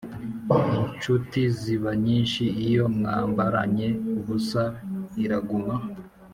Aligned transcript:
Insuti 0.93 1.39
ziba 1.59 1.91
nyinshi, 2.05 2.43
iyo 2.67 2.83
mwambaranye 2.97 3.87
ubusa 4.19 4.63
iraguma. 5.23 5.75